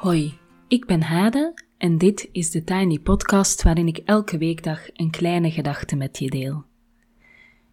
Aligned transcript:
Hoi, 0.00 0.38
ik 0.68 0.86
ben 0.86 1.02
Hade 1.02 1.54
en 1.78 1.98
dit 1.98 2.28
is 2.32 2.50
de 2.50 2.64
Tiny 2.64 2.98
Podcast 2.98 3.62
waarin 3.62 3.86
ik 3.86 3.96
elke 3.96 4.38
weekdag 4.38 4.80
een 4.92 5.10
kleine 5.10 5.50
gedachte 5.50 5.96
met 5.96 6.18
je 6.18 6.30
deel. 6.30 6.64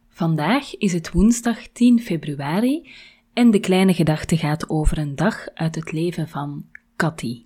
Vandaag 0.10 0.78
is 0.78 0.94
het 0.94 1.12
woensdag 1.12 1.68
10 1.68 2.00
februari 2.00 2.90
en 3.34 3.52
de 3.52 3.60
kleine 3.60 3.94
gedachte 3.94 4.38
gaat 4.38 4.70
over 4.70 4.98
een 4.98 5.16
dag 5.16 5.48
uit 5.54 5.76
het 5.76 5.92
leven 5.92 6.28
van 6.28 6.66
Cathy. 6.96 7.46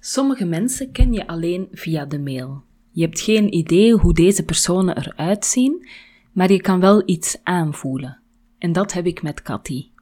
Sommige 0.00 0.44
mensen 0.44 0.92
ken 0.92 1.12
je 1.12 1.26
alleen 1.26 1.68
via 1.72 2.04
de 2.04 2.18
mail. 2.18 2.62
Je 2.90 3.02
hebt 3.04 3.20
geen 3.20 3.54
idee 3.54 3.92
hoe 3.92 4.14
deze 4.14 4.44
personen 4.44 4.96
eruit 4.96 5.44
zien, 5.44 5.88
maar 6.32 6.52
je 6.52 6.60
kan 6.60 6.80
wel 6.80 7.02
iets 7.06 7.38
aanvoelen. 7.42 8.20
En 8.58 8.72
dat 8.72 8.92
heb 8.92 9.06
ik 9.06 9.22
met 9.22 9.42
Cathy. 9.42 9.92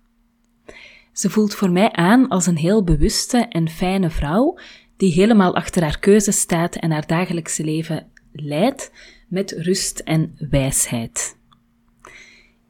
Ze 1.12 1.30
voelt 1.30 1.54
voor 1.54 1.70
mij 1.70 1.92
aan 1.92 2.28
als 2.28 2.46
een 2.46 2.56
heel 2.56 2.84
bewuste 2.84 3.38
en 3.38 3.68
fijne 3.68 4.10
vrouw 4.10 4.58
die 4.96 5.12
helemaal 5.12 5.54
achter 5.54 5.82
haar 5.82 5.98
keuze 5.98 6.32
staat 6.32 6.76
en 6.76 6.90
haar 6.90 7.06
dagelijkse 7.06 7.64
leven 7.64 8.06
leidt 8.32 8.92
met 9.28 9.50
rust 9.50 9.98
en 9.98 10.36
wijsheid. 10.50 11.36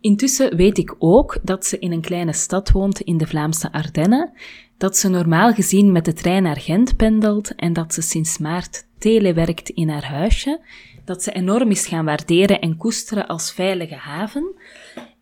Intussen 0.01 0.56
weet 0.56 0.78
ik 0.78 0.95
ook 0.98 1.38
dat 1.42 1.66
ze 1.66 1.78
in 1.78 1.92
een 1.92 2.01
kleine 2.01 2.32
stad 2.32 2.70
woont 2.70 3.01
in 3.01 3.16
de 3.16 3.27
Vlaamse 3.27 3.73
Ardennen, 3.73 4.32
dat 4.77 4.96
ze 4.96 5.09
normaal 5.09 5.52
gezien 5.52 5.93
met 5.93 6.04
de 6.04 6.12
trein 6.12 6.43
naar 6.43 6.60
Gent 6.60 6.96
pendelt 6.96 7.54
en 7.54 7.73
dat 7.73 7.95
ze 7.95 8.02
sinds 8.02 8.38
maart 8.38 8.87
telewerkt 8.98 9.68
in 9.68 9.88
haar 9.88 10.04
huisje, 10.04 10.60
dat 11.04 11.23
ze 11.23 11.32
enorm 11.32 11.71
is 11.71 11.87
gaan 11.87 12.04
waarderen 12.04 12.60
en 12.60 12.77
koesteren 12.77 13.27
als 13.27 13.52
veilige 13.52 13.95
haven 13.95 14.54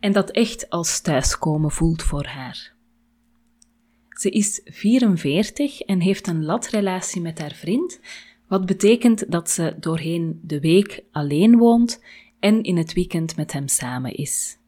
en 0.00 0.12
dat 0.12 0.30
echt 0.30 0.70
als 0.70 1.00
thuiskomen 1.00 1.70
voelt 1.70 2.02
voor 2.02 2.26
haar. 2.26 2.78
Ze 4.20 4.30
is 4.30 4.60
44 4.64 5.80
en 5.80 6.00
heeft 6.00 6.26
een 6.26 6.44
latrelatie 6.44 7.20
met 7.20 7.38
haar 7.38 7.52
vriend, 7.54 8.00
wat 8.48 8.66
betekent 8.66 9.30
dat 9.30 9.50
ze 9.50 9.76
doorheen 9.78 10.40
de 10.42 10.60
week 10.60 11.04
alleen 11.12 11.58
woont 11.58 12.02
en 12.40 12.62
in 12.62 12.76
het 12.76 12.92
weekend 12.92 13.36
met 13.36 13.52
hem 13.52 13.68
samen 13.68 14.14
is. 14.14 14.58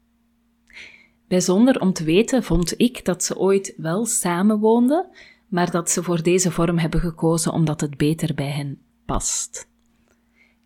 Bijzonder 1.27 1.79
om 1.81 1.93
te 1.93 2.03
weten 2.03 2.43
vond 2.43 2.79
ik 2.79 3.05
dat 3.05 3.23
ze 3.23 3.37
ooit 3.37 3.73
wel 3.77 4.05
samen 4.05 4.59
woonden, 4.59 5.09
maar 5.47 5.71
dat 5.71 5.89
ze 5.89 6.03
voor 6.03 6.23
deze 6.23 6.51
vorm 6.51 6.77
hebben 6.77 6.99
gekozen 6.99 7.51
omdat 7.51 7.81
het 7.81 7.97
beter 7.97 8.33
bij 8.33 8.51
hen 8.51 8.81
past. 9.05 9.67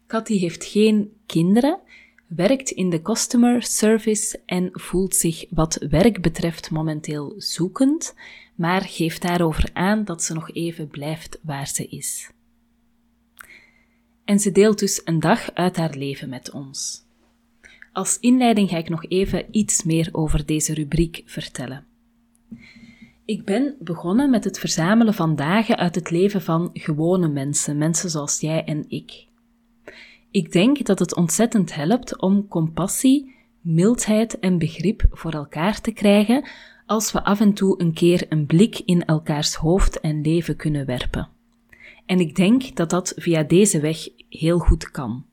Cathy 0.06 0.38
heeft 0.38 0.64
geen 0.64 1.12
kinderen, 1.26 1.80
werkt 2.28 2.70
in 2.70 2.90
de 2.90 3.02
customer 3.02 3.64
service 3.64 4.40
en 4.46 4.70
voelt 4.72 5.16
zich 5.16 5.46
wat 5.50 5.86
werk 5.90 6.22
betreft 6.22 6.72
momenteel 6.72 7.34
zoekend, 7.38 8.14
maar 8.58 8.82
geeft 8.82 9.22
daarover 9.22 9.70
aan 9.74 10.04
dat 10.04 10.24
ze 10.24 10.34
nog 10.34 10.52
even 10.52 10.88
blijft 10.88 11.40
waar 11.42 11.68
ze 11.68 11.88
is. 11.88 12.32
En 14.26 14.40
ze 14.40 14.52
deelt 14.52 14.80
dus 14.80 15.02
een 15.04 15.20
dag 15.20 15.54
uit 15.54 15.78
haar 15.78 15.96
leven 15.96 16.30
met 16.30 16.52
ons. 16.52 17.06
Als 17.94 18.20
inleiding 18.20 18.70
ga 18.70 18.78
ik 18.78 18.90
nog 18.90 19.06
even 19.06 19.46
iets 19.52 19.84
meer 19.84 20.10
over 20.12 20.46
deze 20.46 20.74
rubriek 20.74 21.24
vertellen. 21.26 21.86
Ik 23.26 23.46
ben 23.46 23.76
begonnen 23.80 24.30
met 24.30 24.44
het 24.44 24.60
verzamelen 24.60 25.14
van 25.14 25.36
dagen 25.36 25.78
uit 25.78 25.96
het 25.96 26.10
leven 26.10 26.42
van 26.42 26.70
gewone 26.74 27.28
mensen, 27.28 27.78
mensen 27.78 28.10
zoals 28.10 28.40
jij 28.40 28.64
en 28.64 28.86
ik. 28.88 29.26
Ik 30.32 30.52
denk 30.52 30.86
dat 30.86 31.00
het 31.00 31.16
ontzettend 31.16 31.76
helpt 31.76 32.22
om 32.22 32.48
compassie, 32.48 33.36
mildheid 33.62 34.40
en 34.40 34.58
begrip 34.58 35.06
voor 35.10 35.34
elkaar 35.34 35.82
te 35.82 35.92
krijgen 35.92 36.48
als 36.88 37.12
we 37.12 37.24
af 37.24 37.40
en 37.40 37.54
toe 37.54 37.82
een 37.82 37.94
keer 37.94 38.26
een 38.30 38.46
blik 38.46 38.80
in 38.86 39.06
elkaars 39.06 39.56
hoofd 39.56 40.00
en 40.00 40.22
leven 40.22 40.56
kunnen 40.56 40.86
werpen. 40.86 41.30
En 42.06 42.20
ik 42.20 42.36
denk 42.36 42.76
dat 42.76 42.90
dat 42.90 43.14
via 43.16 43.44
deze 43.44 43.80
weg 43.80 44.10
heel 44.30 44.60
goed 44.60 44.92
kan. 44.92 45.26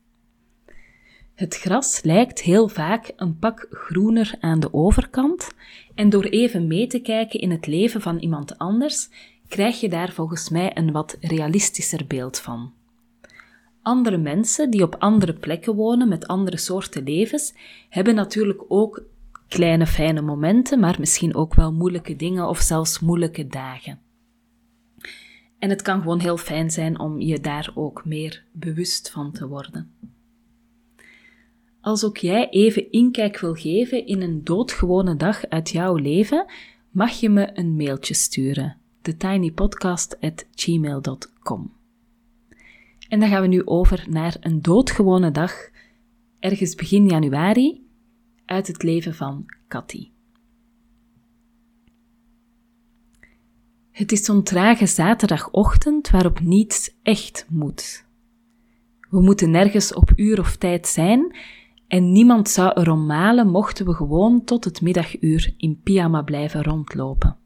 Het 1.35 1.55
gras 1.55 2.03
lijkt 2.03 2.41
heel 2.41 2.67
vaak 2.67 3.13
een 3.15 3.39
pak 3.39 3.67
groener 3.69 4.35
aan 4.39 4.59
de 4.59 4.73
overkant, 4.73 5.51
en 5.95 6.09
door 6.09 6.23
even 6.23 6.67
mee 6.67 6.87
te 6.87 6.99
kijken 6.99 7.39
in 7.39 7.51
het 7.51 7.67
leven 7.67 8.01
van 8.01 8.17
iemand 8.17 8.57
anders, 8.57 9.09
krijg 9.47 9.79
je 9.79 9.89
daar 9.89 10.11
volgens 10.11 10.49
mij 10.49 10.77
een 10.77 10.91
wat 10.91 11.17
realistischer 11.21 12.07
beeld 12.07 12.39
van. 12.39 12.73
Andere 13.81 14.17
mensen 14.17 14.69
die 14.69 14.83
op 14.83 14.95
andere 14.99 15.33
plekken 15.33 15.75
wonen 15.75 16.07
met 16.07 16.27
andere 16.27 16.57
soorten 16.57 17.03
levens, 17.03 17.53
hebben 17.89 18.15
natuurlijk 18.15 18.63
ook 18.67 19.03
kleine 19.55 19.87
fijne 19.87 20.21
momenten, 20.21 20.79
maar 20.79 20.95
misschien 20.99 21.35
ook 21.35 21.53
wel 21.53 21.73
moeilijke 21.73 22.15
dingen 22.15 22.47
of 22.47 22.59
zelfs 22.59 22.99
moeilijke 22.99 23.47
dagen. 23.47 23.99
En 25.59 25.69
het 25.69 25.81
kan 25.81 26.01
gewoon 26.01 26.19
heel 26.19 26.37
fijn 26.37 26.71
zijn 26.71 26.99
om 26.99 27.19
je 27.19 27.39
daar 27.39 27.71
ook 27.75 28.05
meer 28.05 28.43
bewust 28.51 29.11
van 29.11 29.31
te 29.31 29.47
worden. 29.47 29.91
Als 31.81 32.05
ook 32.05 32.17
jij 32.17 32.49
even 32.49 32.91
inkijk 32.91 33.39
wil 33.39 33.53
geven 33.53 34.05
in 34.05 34.21
een 34.21 34.43
doodgewone 34.43 35.15
dag 35.15 35.45
uit 35.45 35.69
jouw 35.69 35.95
leven, 35.95 36.45
mag 36.89 37.11
je 37.11 37.29
me 37.29 37.49
een 37.53 37.75
mailtje 37.75 38.13
sturen. 38.13 38.77
thetinypodcast.gmail.com 39.01 41.73
En 43.09 43.19
dan 43.19 43.29
gaan 43.29 43.41
we 43.41 43.47
nu 43.47 43.65
over 43.65 44.05
naar 44.09 44.37
een 44.39 44.61
doodgewone 44.61 45.31
dag, 45.31 45.53
ergens 46.39 46.75
begin 46.75 47.07
januari, 47.07 47.84
uit 48.45 48.67
het 48.67 48.83
leven 48.83 49.15
van 49.15 49.45
Cathy. 49.67 50.09
Het 53.91 54.11
is 54.11 54.23
zo'n 54.23 54.43
trage 54.43 54.85
zaterdagochtend 54.85 56.09
waarop 56.09 56.39
niets 56.39 56.95
echt 57.03 57.45
moet. 57.49 58.05
We 59.09 59.21
moeten 59.21 59.51
nergens 59.51 59.93
op 59.93 60.11
uur 60.15 60.39
of 60.39 60.55
tijd 60.55 60.87
zijn 60.87 61.35
en 61.87 62.11
niemand 62.11 62.49
zou 62.49 62.71
erom 62.73 63.05
malen 63.05 63.49
mochten 63.49 63.85
we 63.85 63.93
gewoon 63.93 64.43
tot 64.43 64.63
het 64.63 64.81
middaguur 64.81 65.53
in 65.57 65.81
pyjama 65.83 66.21
blijven 66.21 66.63
rondlopen. 66.63 67.37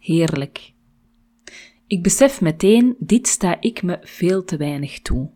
Heerlijk. 0.00 0.72
Ik 1.86 2.02
besef 2.02 2.40
meteen, 2.40 2.96
dit 2.98 3.28
sta 3.28 3.60
ik 3.60 3.82
me 3.82 3.98
veel 4.02 4.44
te 4.44 4.56
weinig 4.56 5.00
toe. 5.00 5.30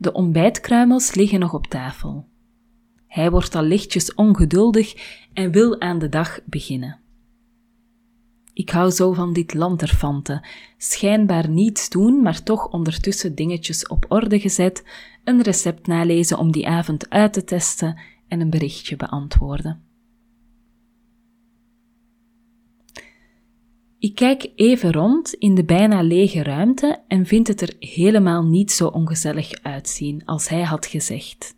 De 0.00 0.12
ontbijtkruimels 0.12 1.14
liggen 1.14 1.40
nog 1.40 1.54
op 1.54 1.66
tafel. 1.66 2.28
Hij 3.06 3.30
wordt 3.30 3.54
al 3.54 3.62
lichtjes 3.62 4.14
ongeduldig 4.14 4.94
en 5.32 5.50
wil 5.50 5.80
aan 5.80 5.98
de 5.98 6.08
dag 6.08 6.40
beginnen. 6.44 7.00
Ik 8.52 8.70
hou 8.70 8.90
zo 8.90 9.12
van 9.12 9.32
dit 9.32 9.54
lanterfanten. 9.54 10.46
Schijnbaar 10.76 11.48
niets 11.48 11.88
doen, 11.88 12.22
maar 12.22 12.42
toch 12.42 12.68
ondertussen 12.68 13.34
dingetjes 13.34 13.88
op 13.88 14.04
orde 14.08 14.40
gezet, 14.40 14.84
een 15.24 15.42
recept 15.42 15.86
nalezen 15.86 16.38
om 16.38 16.52
die 16.52 16.68
avond 16.68 17.10
uit 17.10 17.32
te 17.32 17.44
testen 17.44 18.00
en 18.28 18.40
een 18.40 18.50
berichtje 18.50 18.96
beantwoorden. 18.96 19.89
Ik 24.00 24.14
kijk 24.14 24.52
even 24.54 24.92
rond 24.92 25.34
in 25.34 25.54
de 25.54 25.64
bijna 25.64 26.02
lege 26.02 26.42
ruimte 26.42 27.02
en 27.08 27.26
vind 27.26 27.48
het 27.48 27.60
er 27.60 27.74
helemaal 27.78 28.44
niet 28.44 28.72
zo 28.72 28.86
ongezellig 28.86 29.62
uitzien 29.62 30.24
als 30.24 30.48
hij 30.48 30.62
had 30.62 30.86
gezegd. 30.86 31.56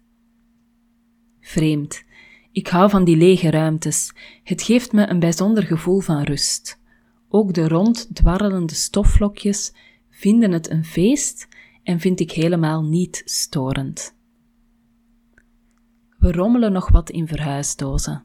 Vreemd. 1.41 2.05
Ik 2.53 2.67
hou 2.69 2.91
van 2.91 3.05
die 3.05 3.17
lege 3.17 3.51
ruimtes. 3.51 4.13
Het 4.43 4.63
geeft 4.63 4.93
me 4.93 5.09
een 5.09 5.19
bijzonder 5.19 5.63
gevoel 5.63 6.01
van 6.01 6.23
rust. 6.23 6.81
Ook 7.29 7.55
de 7.55 7.69
rond 7.69 8.09
dwarrelende 8.15 8.75
stofvlokjes 8.75 9.73
vinden 10.11 10.53
het 10.53 10.71
een 10.71 10.85
feest 10.85 11.49
en 11.83 12.01
vind 12.01 12.21
ik 12.21 12.31
helemaal 12.31 12.83
niet 12.83 13.23
storend. 13.25 14.17
We 16.19 16.33
rommelen 16.33 16.73
nog 16.73 16.91
wat 16.91 17.11
in 17.11 17.29
verhuisdozen. 17.29 18.25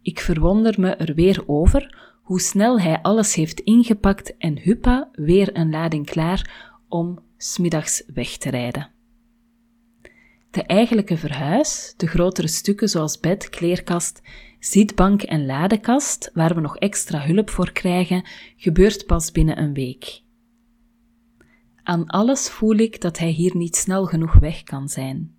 Ik 0.00 0.20
verwonder 0.20 0.80
me 0.80 0.90
er 0.90 1.14
weer 1.14 1.42
over 1.46 2.11
hoe 2.32 2.40
snel 2.40 2.80
hij 2.80 3.02
alles 3.02 3.34
heeft 3.34 3.60
ingepakt 3.60 4.36
en 4.36 4.58
huppa 4.58 5.08
weer 5.12 5.56
een 5.56 5.70
lading 5.70 6.06
klaar 6.06 6.70
om 6.88 7.18
smiddags 7.36 8.02
weg 8.14 8.36
te 8.36 8.50
rijden. 8.50 8.90
De 10.50 10.62
eigenlijke 10.62 11.16
verhuis, 11.16 11.94
de 11.96 12.06
grotere 12.06 12.48
stukken 12.48 12.88
zoals 12.88 13.20
bed, 13.20 13.48
kleerkast, 13.48 14.22
zitbank 14.58 15.22
en 15.22 15.46
ladekast, 15.46 16.30
waar 16.34 16.54
we 16.54 16.60
nog 16.60 16.76
extra 16.76 17.20
hulp 17.20 17.50
voor 17.50 17.72
krijgen, 17.72 18.24
gebeurt 18.56 19.06
pas 19.06 19.30
binnen 19.30 19.58
een 19.58 19.74
week. 19.74 20.22
Aan 21.82 22.06
alles 22.06 22.48
voel 22.48 22.76
ik 22.76 23.00
dat 23.00 23.18
hij 23.18 23.30
hier 23.30 23.56
niet 23.56 23.76
snel 23.76 24.04
genoeg 24.04 24.34
weg 24.34 24.62
kan 24.62 24.88
zijn. 24.88 25.34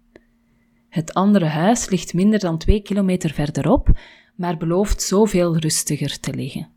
Het 0.89 1.13
andere 1.13 1.45
huis 1.45 1.89
ligt 1.89 2.13
minder 2.13 2.39
dan 2.39 2.57
twee 2.57 2.81
kilometer 2.81 3.29
verderop, 3.29 3.89
maar 4.35 4.57
belooft 4.57 5.01
zoveel 5.01 5.57
rustiger 5.57 6.19
te 6.19 6.33
liggen. 6.33 6.72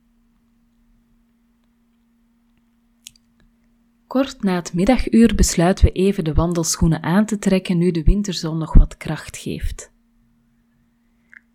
Kort 4.06 4.42
na 4.42 4.54
het 4.54 4.74
middaguur 4.74 5.34
besluiten 5.34 5.84
we 5.84 5.92
even 5.92 6.24
de 6.24 6.34
wandelschoenen 6.34 7.02
aan 7.02 7.26
te 7.26 7.38
trekken 7.38 7.78
nu 7.78 7.90
de 7.90 8.02
winterzon 8.02 8.58
nog 8.58 8.74
wat 8.74 8.96
kracht 8.96 9.36
geeft. 9.36 9.92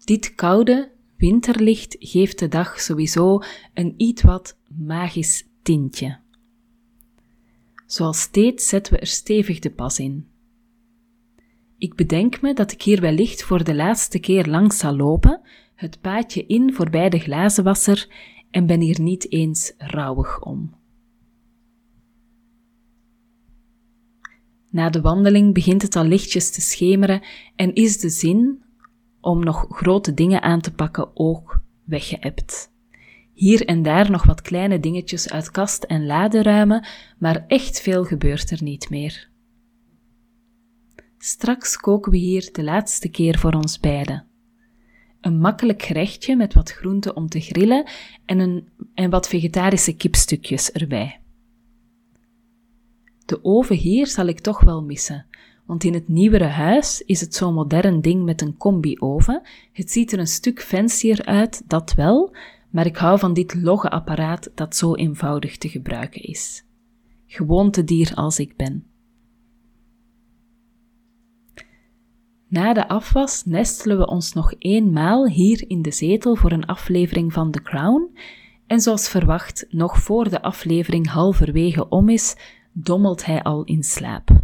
Dit 0.04 0.36
koude, 0.36 0.92
winterlicht 1.18 1.96
geeft 2.00 2.40
de 2.40 2.48
dag 2.48 2.80
sowieso 2.80 3.42
een 3.74 3.94
iets 3.98 4.22
wat 4.22 4.58
magisch 4.68 5.48
tintje. 5.62 6.20
Zoals 7.86 8.22
steeds 8.22 8.68
zetten 8.68 8.94
we 8.94 9.00
er 9.00 9.08
stevig 9.08 9.60
de 9.60 9.72
pas 9.72 10.00
in. 10.00 10.28
Ik 11.78 11.96
bedenk 11.96 12.42
me 12.42 12.54
dat 12.54 12.72
ik 12.72 12.82
hier 12.82 13.02
wellicht 13.02 13.44
voor 13.44 13.64
de 13.64 13.76
laatste 13.76 14.20
keer 14.20 14.48
langs 14.48 14.78
zal 14.78 14.96
lopen, 14.96 15.42
het 15.76 16.02
paadje 16.02 16.46
in 16.46 16.74
voorbij 16.74 17.10
de 17.10 17.20
glazenwasser 17.20 18.08
en 18.52 18.66
ben 18.66 18.80
hier 18.80 19.02
niet 19.02 19.32
eens 19.32 19.74
rouwig 19.78 20.42
om. 20.42 20.81
Na 24.72 24.90
de 24.90 25.02
wandeling 25.02 25.54
begint 25.54 25.82
het 25.82 25.96
al 25.96 26.04
lichtjes 26.04 26.52
te 26.52 26.62
schemeren 26.62 27.22
en 27.56 27.74
is 27.74 28.00
de 28.00 28.10
zin 28.10 28.64
om 29.22 29.44
nog 29.44 29.66
grote 29.70 30.14
dingen 30.14 30.42
aan 30.42 30.62
te 30.62 30.74
pakken 30.74 31.10
ook 31.14 31.62
weggeëpt. 31.84 32.72
Hier 33.34 33.66
en 33.66 33.84
daar 33.84 34.12
nog 34.12 34.24
wat 34.24 34.42
kleine 34.42 34.80
dingetjes 34.80 35.30
uit 35.30 35.52
kast 35.52 35.84
en 35.84 36.06
laden 36.06 36.44
ruimen, 36.44 36.86
maar 37.20 37.46
echt 37.48 37.82
veel 37.82 38.04
gebeurt 38.04 38.52
er 38.52 38.64
niet 38.64 38.90
meer. 38.90 39.30
Straks 41.18 41.78
koken 41.78 42.12
we 42.12 42.18
hier 42.18 42.50
de 42.52 42.64
laatste 42.64 43.10
keer 43.10 43.40
voor 43.40 43.54
ons 43.54 43.80
beiden. 43.80 44.26
Een 45.22 45.40
makkelijk 45.40 45.82
gerechtje 45.82 46.36
met 46.36 46.54
wat 46.54 46.72
groenten 46.72 47.16
om 47.16 47.28
te 47.28 47.40
grillen 47.40 47.90
en, 48.26 48.40
een, 48.40 48.70
en 48.94 49.10
wat 49.10 49.28
vegetarische 49.28 49.96
kipstukjes 49.96 50.72
erbij. 50.72 51.21
De 53.32 53.44
oven 53.44 53.76
hier 53.76 54.08
zal 54.08 54.26
ik 54.26 54.40
toch 54.40 54.62
wel 54.62 54.84
missen, 54.84 55.26
want 55.66 55.84
in 55.84 55.94
het 55.94 56.08
nieuwere 56.08 56.46
huis 56.46 57.02
is 57.06 57.22
het 57.22 57.36
zo'n 57.36 57.54
modern 57.54 58.02
ding 58.02 58.24
met 58.24 58.42
een 58.42 58.58
combi-oven. 58.58 59.42
Het 59.74 59.92
ziet 59.92 60.12
er 60.12 60.20
een 60.20 60.28
stuk 60.28 60.62
fancier 60.62 61.26
uit, 61.26 61.64
dat 61.68 61.94
wel, 61.94 62.36
maar 62.70 62.86
ik 62.86 62.98
hou 62.98 63.20
van 63.20 63.34
dit 63.34 63.56
logge 63.56 63.90
apparaat 63.90 64.52
dat 64.56 64.76
zo 64.76 64.96
eenvoudig 64.96 65.58
te 65.58 65.70
gebruiken 65.70 66.22
is. 66.22 66.64
Gewoontedier 67.26 68.12
als 68.16 68.40
ik 68.40 68.56
ben. 68.56 68.86
Na 72.48 72.74
de 72.74 72.88
afwas 72.88 73.46
nestelen 73.46 73.98
we 73.98 74.08
ons 74.08 74.34
nog 74.34 74.54
eenmaal 74.58 75.28
hier 75.28 75.64
in 75.68 75.82
de 75.82 75.92
zetel 75.92 76.36
voor 76.36 76.52
een 76.52 76.66
aflevering 76.66 77.34
van 77.34 77.52
The 77.52 77.62
Crown. 77.62 78.18
En 78.68 78.80
zoals 78.80 79.10
verwacht, 79.10 79.66
nog 79.70 79.98
voor 79.98 80.30
de 80.30 80.42
aflevering 80.42 81.10
halverwege 81.10 81.90
om 81.90 82.10
is, 82.10 82.36
dommelt 82.74 83.26
hij 83.26 83.44
al 83.44 83.64
in 83.64 83.84
slaap. 83.84 84.44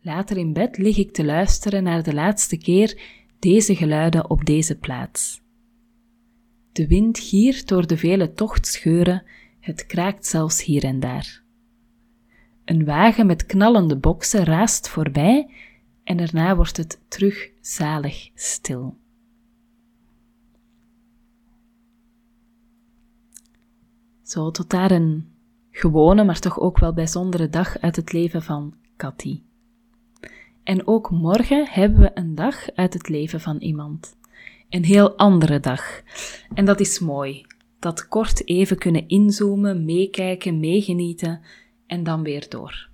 Later 0.00 0.36
in 0.36 0.52
bed 0.52 0.78
lig 0.78 0.96
ik 0.96 1.12
te 1.12 1.24
luisteren 1.24 1.82
naar 1.82 2.02
de 2.02 2.14
laatste 2.14 2.56
keer 2.56 3.00
deze 3.38 3.76
geluiden 3.76 4.30
op 4.30 4.44
deze 4.44 4.78
plaats. 4.78 5.40
De 6.72 6.86
wind 6.86 7.18
giert 7.18 7.68
door 7.68 7.86
de 7.86 7.96
vele 7.96 8.32
tochtscheuren, 8.32 9.24
het 9.60 9.86
kraakt 9.86 10.26
zelfs 10.26 10.64
hier 10.64 10.84
en 10.84 11.00
daar. 11.00 11.42
Een 12.64 12.84
wagen 12.84 13.26
met 13.26 13.46
knallende 13.46 13.96
boksen 13.96 14.44
raast 14.44 14.88
voorbij 14.88 15.50
en 16.04 16.16
daarna 16.16 16.56
wordt 16.56 16.76
het 16.76 17.00
terug 17.08 17.50
zalig 17.60 18.30
stil. 18.34 18.96
Zo 24.22 24.50
tot 24.50 24.70
daar 24.70 24.90
een 24.90 25.37
gewone, 25.78 26.24
maar 26.24 26.40
toch 26.40 26.60
ook 26.60 26.78
wel 26.78 26.92
bijzondere 26.92 27.48
dag 27.48 27.78
uit 27.78 27.96
het 27.96 28.12
leven 28.12 28.42
van 28.42 28.74
Cathy. 28.96 29.42
En 30.64 30.86
ook 30.86 31.10
morgen 31.10 31.68
hebben 31.68 32.00
we 32.00 32.10
een 32.14 32.34
dag 32.34 32.70
uit 32.74 32.92
het 32.92 33.08
leven 33.08 33.40
van 33.40 33.56
iemand. 33.56 34.16
Een 34.68 34.84
heel 34.84 35.16
andere 35.16 35.60
dag. 35.60 36.02
En 36.54 36.64
dat 36.64 36.80
is 36.80 36.98
mooi. 36.98 37.46
Dat 37.78 38.08
kort 38.08 38.48
even 38.48 38.78
kunnen 38.78 39.08
inzoomen, 39.08 39.84
meekijken, 39.84 40.60
meegenieten 40.60 41.40
en 41.86 42.02
dan 42.02 42.22
weer 42.22 42.46
door. 42.48 42.88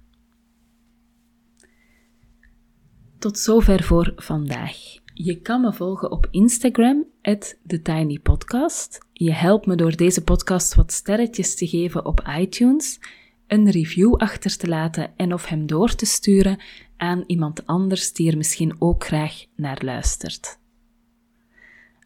Tot 3.19 3.38
zover 3.38 3.82
voor 3.82 4.12
vandaag. 4.16 4.76
Je 5.14 5.40
kan 5.40 5.60
me 5.60 5.72
volgen 5.72 6.10
op 6.10 6.28
Instagram, 6.30 7.04
TheTinyPodcast. 7.25 8.99
Je 9.12 9.32
helpt 9.32 9.67
me 9.67 9.75
door 9.75 9.97
deze 9.97 10.25
podcast 10.25 10.75
wat 10.75 10.93
sterretjes 10.93 11.56
te 11.56 11.67
geven 11.67 12.05
op 12.05 12.25
iTunes, 12.38 13.00
een 13.47 13.71
review 13.71 14.15
achter 14.15 14.56
te 14.56 14.69
laten 14.69 15.17
en 15.17 15.32
of 15.32 15.47
hem 15.47 15.67
door 15.67 15.94
te 15.94 16.06
sturen 16.06 16.61
aan 16.97 17.25
iemand 17.26 17.67
anders 17.67 18.12
die 18.12 18.31
er 18.31 18.37
misschien 18.37 18.76
ook 18.79 19.05
graag 19.05 19.44
naar 19.56 19.81
luistert. 19.85 20.59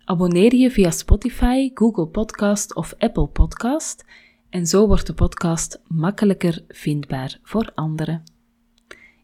Abonneer 0.05 0.55
je 0.55 0.71
via 0.71 0.91
Spotify, 0.91 1.71
Google 1.75 2.07
Podcast 2.07 2.75
of 2.75 2.95
Apple 2.99 3.27
Podcast 3.27 4.05
en 4.51 4.67
zo 4.67 4.87
wordt 4.87 5.07
de 5.07 5.15
podcast 5.15 5.81
makkelijker 5.87 6.65
vindbaar 6.69 7.39
voor 7.43 7.73
anderen. 7.75 8.23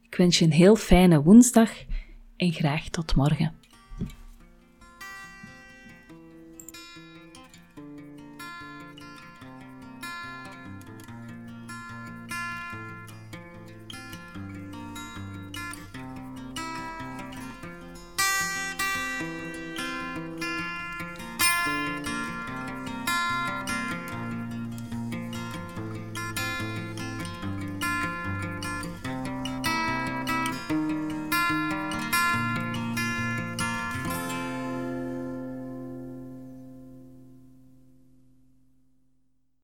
Ik 0.03 0.15
wens 0.17 0.39
je 0.39 0.45
een 0.45 0.53
heel 0.53 0.77
fijne 0.77 1.23
woensdag 1.23 1.71
en 2.37 2.53
graag 2.53 2.89
tot 2.89 3.15
morgen. 3.17 3.64